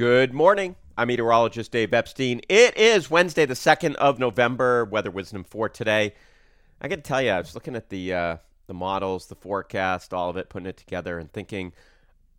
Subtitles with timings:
[0.00, 0.76] Good morning.
[0.96, 2.40] I'm meteorologist Dave Epstein.
[2.48, 4.86] It is Wednesday, the 2nd of November.
[4.86, 6.14] Weather wisdom for today.
[6.80, 8.36] I got to tell you, I was looking at the uh,
[8.66, 11.74] the models, the forecast, all of it, putting it together, and thinking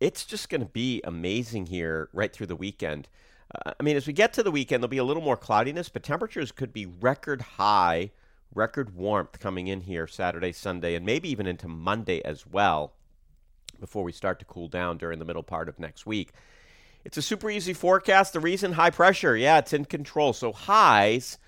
[0.00, 3.06] it's just going to be amazing here right through the weekend.
[3.54, 5.88] Uh, I mean, as we get to the weekend, there'll be a little more cloudiness,
[5.88, 8.10] but temperatures could be record high,
[8.52, 12.94] record warmth coming in here Saturday, Sunday, and maybe even into Monday as well
[13.78, 16.32] before we start to cool down during the middle part of next week.
[17.04, 18.32] It's a super easy forecast.
[18.32, 20.32] The reason high pressure, yeah, it's in control.
[20.32, 21.38] So highs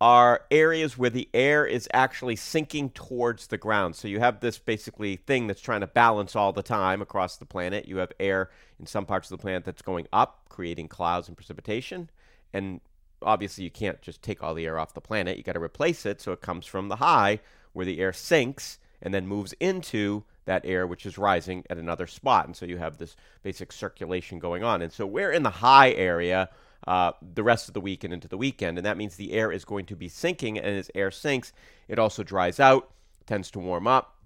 [0.00, 3.94] are areas where the air is actually sinking towards the ground.
[3.94, 7.46] So you have this basically thing that's trying to balance all the time across the
[7.46, 7.86] planet.
[7.86, 8.50] You have air
[8.80, 12.10] in some parts of the planet that's going up, creating clouds and precipitation.
[12.52, 12.80] And
[13.22, 15.36] obviously, you can't just take all the air off the planet.
[15.36, 16.20] You got to replace it.
[16.20, 17.38] So it comes from the high
[17.72, 22.06] where the air sinks and then moves into that air which is rising at another
[22.06, 22.46] spot.
[22.46, 24.82] And so you have this basic circulation going on.
[24.82, 26.48] And so we're in the high area
[26.86, 28.78] uh, the rest of the week and into the weekend.
[28.78, 30.58] And that means the air is going to be sinking.
[30.58, 31.52] And as air sinks,
[31.88, 32.90] it also dries out,
[33.26, 34.16] tends to warm up.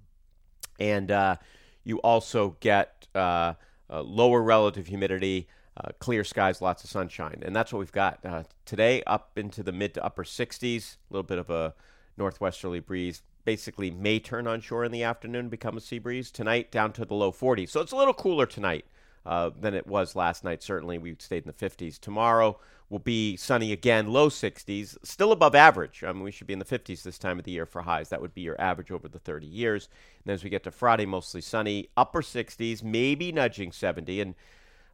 [0.81, 1.37] And uh,
[1.85, 3.55] you also get uh,
[3.91, 5.49] lower relative humidity.
[5.79, 9.03] Uh, clear skies, lots of sunshine, and that's what we've got uh, today.
[9.07, 11.75] Up into the mid to upper 60s, a little bit of a
[12.17, 16.31] northwesterly breeze, basically may turn on shore in the afternoon, become a sea breeze.
[16.31, 17.71] Tonight, down to the low 40s.
[17.71, 18.85] So it's a little cooler tonight
[19.25, 20.63] uh, than it was last night.
[20.63, 21.99] Certainly, we stayed in the 50s.
[21.99, 22.59] Tomorrow
[22.91, 26.05] will be sunny again, low 60s, still above average.
[26.05, 28.11] I mean, we should be in the 50s this time of the year for highs.
[28.11, 29.89] That would be your average over the 30 years.
[30.25, 34.21] And as we get to Friday, mostly sunny, upper 60s, maybe nudging 70.
[34.21, 34.35] And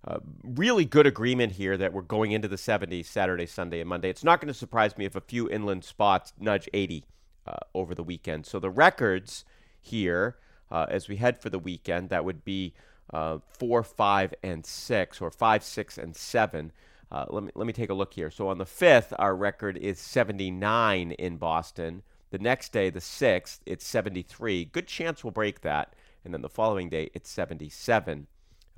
[0.07, 4.11] uh, really good agreement here that we're going into the 70s Saturday, Sunday, and Monday.
[4.11, 7.05] It's not going to surprise me if a few inland spots nudge 80
[7.47, 8.47] uh, over the weekend.
[8.47, 9.45] So the records
[9.81, 10.37] here,
[10.71, 12.75] uh, as we head for the weekend, that would be
[13.13, 16.73] uh, four, five, and six, or five, six, and seven.
[17.11, 18.31] Uh, let me let me take a look here.
[18.31, 22.03] So on the fifth, our record is 79 in Boston.
[22.31, 24.65] The next day, the sixth, it's 73.
[24.65, 25.95] Good chance we'll break that.
[26.25, 28.27] And then the following day, it's 77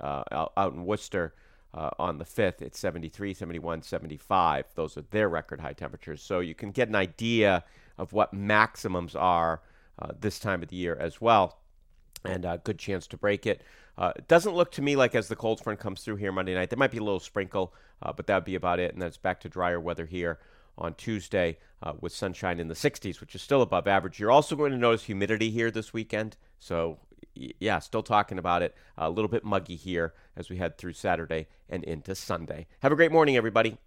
[0.01, 1.33] uh, out, out in Worcester.
[1.75, 4.65] Uh, on the 5th, it's 73, 71, 75.
[4.75, 6.21] Those are their record high temperatures.
[6.21, 7.65] So you can get an idea
[7.97, 9.61] of what maximums are
[9.99, 11.59] uh, this time of the year as well.
[12.23, 13.61] And a uh, good chance to break it.
[13.97, 16.53] Uh, it doesn't look to me like as the cold front comes through here Monday
[16.53, 18.93] night, there might be a little sprinkle, uh, but that would be about it.
[18.93, 20.39] And then it's back to drier weather here
[20.77, 24.19] on Tuesday uh, with sunshine in the 60s, which is still above average.
[24.19, 26.37] You're also going to notice humidity here this weekend.
[26.59, 26.99] So,
[27.35, 28.75] yeah, still talking about it.
[28.97, 32.67] A little bit muggy here as we head through Saturday and into Sunday.
[32.79, 33.77] Have a great morning, everybody.